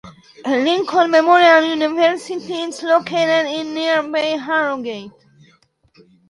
Lincoln 0.47 1.11
Memorial 1.11 1.63
University 1.63 2.53
is 2.55 2.81
located 2.81 3.45
in 3.45 3.75
nearby 3.75 4.35
Harrogate. 4.45 5.11